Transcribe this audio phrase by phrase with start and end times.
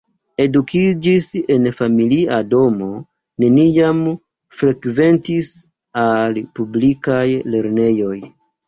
[0.43, 2.89] Edukiĝis en familia domo,
[3.45, 4.03] neniam
[4.63, 5.55] frekventis
[6.07, 8.17] al publikaj lernejoj.